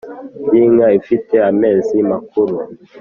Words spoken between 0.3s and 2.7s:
by’inka ifite amezi makuru